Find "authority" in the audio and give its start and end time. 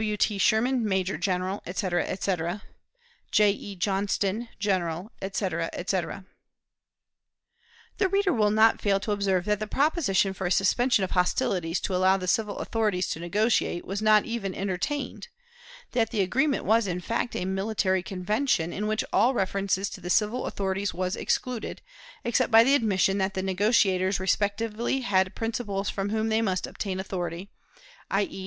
26.98-27.50